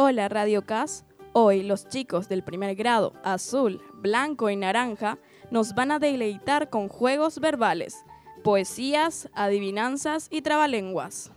Hola 0.00 0.28
Radio 0.28 0.64
CAS. 0.64 1.04
Hoy 1.32 1.64
los 1.64 1.88
chicos 1.88 2.28
del 2.28 2.44
primer 2.44 2.76
grado, 2.76 3.14
azul, 3.24 3.82
blanco 3.94 4.48
y 4.48 4.54
naranja, 4.54 5.18
nos 5.50 5.74
van 5.74 5.90
a 5.90 5.98
deleitar 5.98 6.70
con 6.70 6.86
juegos 6.86 7.40
verbales, 7.40 8.04
poesías, 8.44 9.28
adivinanzas 9.32 10.28
y 10.30 10.42
trabalenguas. 10.42 11.32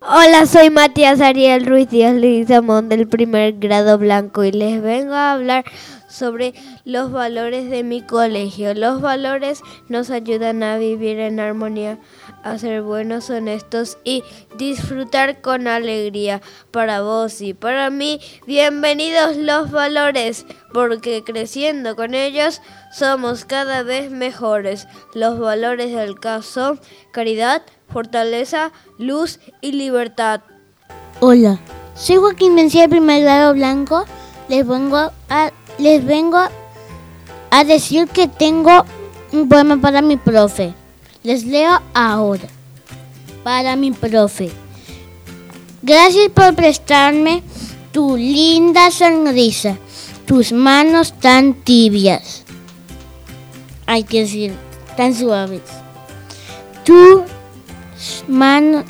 Hola, 0.00 0.46
soy 0.46 0.70
Matías 0.70 1.20
Ariel 1.20 1.66
Ruiz 1.66 1.90
Díaz 1.90 2.14
Leguizamón 2.14 2.88
del 2.88 3.08
primer 3.08 3.54
grado 3.54 3.98
blanco 3.98 4.44
y 4.44 4.52
les 4.52 4.80
vengo 4.80 5.12
a 5.12 5.32
hablar 5.32 5.64
sobre 6.08 6.54
los 6.84 7.10
valores 7.10 7.68
de 7.68 7.82
mi 7.82 8.02
colegio. 8.02 8.74
Los 8.74 9.00
valores 9.00 9.60
nos 9.88 10.10
ayudan 10.10 10.62
a 10.62 10.78
vivir 10.78 11.18
en 11.18 11.40
armonía, 11.40 11.98
a 12.44 12.56
ser 12.58 12.82
buenos, 12.82 13.28
honestos 13.28 13.98
y 14.04 14.22
disfrutar 14.56 15.40
con 15.40 15.66
alegría. 15.66 16.42
Para 16.70 17.02
vos 17.02 17.40
y 17.40 17.52
para 17.52 17.90
mí, 17.90 18.20
bienvenidos 18.46 19.36
los 19.36 19.72
valores, 19.72 20.46
porque 20.72 21.24
creciendo 21.24 21.96
con 21.96 22.14
ellos 22.14 22.62
somos 22.92 23.44
cada 23.44 23.82
vez 23.82 24.12
mejores. 24.12 24.86
Los 25.12 25.40
valores 25.40 25.92
del 25.92 26.20
caso 26.20 26.78
caridad, 27.10 27.62
fortaleza, 27.88 28.72
luz 28.98 29.40
y 29.60 29.72
libertad. 29.72 30.40
Hola, 31.20 31.58
soy 31.94 32.16
Joaquín 32.16 32.54
Mencía 32.54 32.88
primer 32.88 33.22
grado 33.22 33.54
blanco. 33.54 34.04
Les 34.48 34.66
vengo 34.66 35.10
a 35.28 35.50
les 35.78 36.04
vengo 36.04 36.38
a 37.50 37.64
decir 37.64 38.08
que 38.08 38.28
tengo 38.28 38.84
un 39.32 39.48
poema 39.48 39.80
para 39.80 40.02
mi 40.02 40.16
profe. 40.16 40.74
Les 41.22 41.44
leo 41.44 41.80
ahora. 41.94 42.48
Para 43.44 43.76
mi 43.76 43.92
profe. 43.92 44.50
Gracias 45.82 46.28
por 46.30 46.54
prestarme 46.54 47.42
tu 47.92 48.16
linda 48.16 48.90
sonrisa, 48.90 49.76
tus 50.26 50.52
manos 50.52 51.14
tan 51.18 51.54
tibias. 51.54 52.44
Hay 53.86 54.04
que 54.04 54.20
decir, 54.20 54.54
tan 54.96 55.14
suaves. 55.14 55.62
Tu 56.84 57.22
mano, 58.26 58.84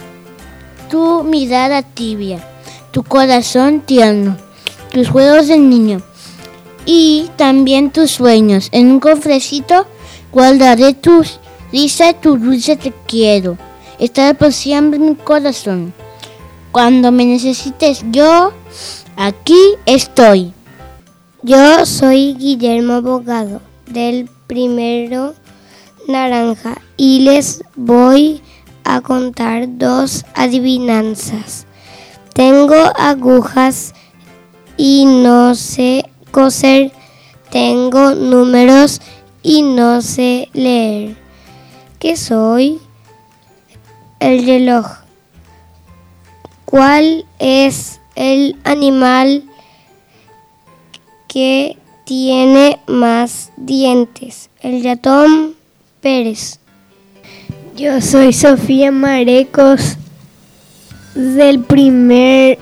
tu 0.91 1.23
mirada 1.25 1.83
tibia, 1.83 2.45
tu 2.91 3.03
corazón 3.03 3.81
tierno, 3.81 4.37
tus 4.93 5.09
juegos 5.09 5.49
de 5.49 5.59
niño 5.59 6.03
y 6.87 7.31
también 7.37 7.91
tus 7.91 8.13
sueños. 8.13 8.69
En 8.73 8.91
un 8.91 9.01
cofrecito 9.01 9.87
guardaré 10.33 10.95
tu 10.95 11.23
risa 11.73 12.11
y 12.11 12.15
tu 12.15 12.37
dulce 12.37 12.77
te 12.77 12.93
quiero. 13.07 13.59
Estará 13.99 14.35
por 14.35 14.53
siempre 14.53 14.99
en 14.99 15.11
mi 15.11 15.15
corazón. 15.17 15.93
Cuando 16.73 17.11
me 17.11 17.25
necesites 17.25 18.05
yo, 18.11 18.53
aquí 19.17 19.75
estoy. 19.87 20.53
Yo 21.43 21.87
soy 21.87 22.35
Guillermo 22.35 22.95
Abogado 22.95 23.61
del 23.87 24.29
primero 24.47 25.35
naranja 26.09 26.81
y 26.97 27.21
les 27.21 27.63
voy 27.77 28.41
a 28.41 28.58
contar 29.03 29.79
dos 29.79 30.25
adivinanzas. 30.35 31.67
Tengo 32.35 32.75
agujas 32.97 33.95
y 34.77 35.05
no 35.07 35.55
sé 35.55 36.05
coser, 36.31 36.93
tengo 37.51 38.15
números 38.15 39.01
y 39.43 39.63
no 39.63 40.03
sé 40.03 40.49
leer. 40.53 41.17
¿Qué 41.99 42.17
soy? 42.17 42.81
El 44.21 44.47
reloj. 44.47 44.87
¿Cuál 46.65 47.25
es 47.39 48.01
el 48.15 48.57
animal 48.65 49.45
que 51.27 51.77
tiene 52.05 52.79
más 52.87 53.53
dientes? 53.57 54.51
El 54.61 54.85
ratón 54.85 55.55
Pérez. 56.01 56.61
Yo 57.79 58.01
soy 58.01 58.33
Sofía 58.33 58.91
Marecos 58.91 59.99
del 61.15 61.61
primer 61.61 62.59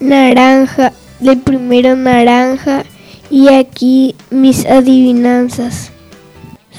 naranja, 0.00 0.92
del 1.20 1.38
primero 1.38 1.94
naranja 1.94 2.82
y 3.30 3.46
aquí 3.46 4.16
mis 4.28 4.66
adivinanzas. 4.66 5.92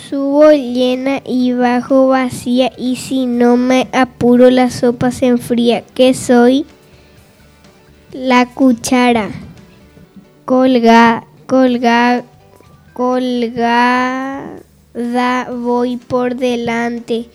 Subo 0.10 0.52
llena 0.52 1.22
y 1.26 1.54
bajo 1.54 2.10
vacía 2.10 2.74
y 2.78 2.98
si 2.98 3.26
no 3.26 3.56
me 3.56 3.88
apuro 3.94 4.50
la 4.50 4.70
sopa 4.70 5.12
se 5.12 5.28
enfría. 5.28 5.86
¿Qué 5.96 6.14
soy? 6.14 6.66
La 8.12 8.48
cuchara. 8.48 9.30
Colga, 10.44 11.24
colga, 11.46 12.26
colgada 14.98 15.52
voy 15.52 15.98
por 15.98 16.36
delante 16.36 17.30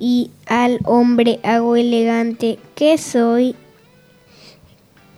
y 0.00 0.32
al 0.46 0.80
hombre 0.84 1.38
hago 1.44 1.76
elegante. 1.76 2.58
¿Qué 2.74 2.98
soy? 2.98 3.54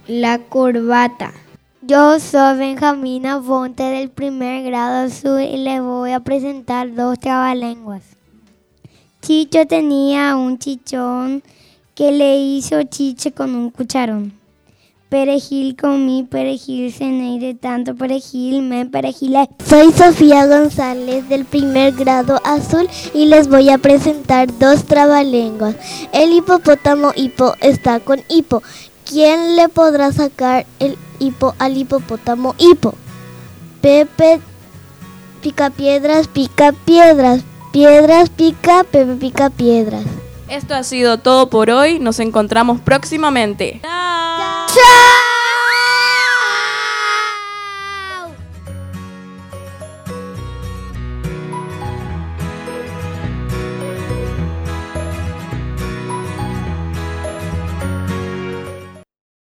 La 0.07 0.39
corbata. 0.39 1.33
Yo 1.81 2.21
soy 2.21 2.59
Benjamina 2.59 3.41
Fonte 3.41 3.85
del 3.85 4.11
primer 4.11 4.65
grado 4.65 5.07
azul 5.07 5.41
y 5.41 5.57
les 5.57 5.81
voy 5.81 6.11
a 6.13 6.21
presentar 6.21 6.95
dos 6.95 7.19
trabalenguas. 7.19 8.03
Chicho 9.23 9.67
tenía 9.67 10.37
un 10.37 10.59
chichón 10.59 11.43
que 11.95 12.13
le 12.13 12.37
hizo 12.37 12.83
chiche 12.83 13.33
con 13.33 13.55
un 13.55 13.71
cucharón. 13.71 14.35
Perejil 15.09 15.77
comí, 15.77 16.25
perejil 16.29 16.93
cené 16.93 17.39
de 17.39 17.55
tanto 17.55 17.95
perejil 17.95 18.63
me 18.63 18.87
perejilé. 18.87 19.49
Soy 19.65 19.93
Sofía 19.93 20.47
González 20.47 21.29
del 21.29 21.45
primer 21.45 21.93
grado 21.93 22.41
azul 22.45 22.89
y 23.15 23.27
les 23.27 23.47
voy 23.47 23.71
a 23.71 23.79
presentar 23.79 24.49
dos 24.59 24.83
trabalenguas. 24.85 25.77
El 26.13 26.33
hipopótamo 26.33 27.13
hipo 27.15 27.55
está 27.61 28.01
con 28.01 28.21
hipo. 28.29 28.65
¿Quién 29.09 29.55
le 29.55 29.69
podrá 29.69 30.11
sacar 30.11 30.67
el 30.81 30.99
hipo 31.21 31.55
al 31.61 31.77
hipopótamo 31.77 32.57
hipo? 32.59 32.97
Pepe 33.81 34.41
pica 35.41 35.71
piedras, 35.71 36.27
pica 36.27 36.73
piedras, 36.85 37.45
piedras 37.73 38.29
pica, 38.31 38.83
Pepe 38.83 39.15
pica 39.15 39.51
piedras. 39.51 40.03
Esto 40.49 40.75
ha 40.75 40.83
sido 40.83 41.19
todo 41.19 41.49
por 41.49 41.71
hoy. 41.71 42.01
Nos 42.01 42.19
encontramos 42.19 42.81
próximamente. 42.81 43.81
¡Chao! 43.85 44.16
¡Chao! 44.77 45.06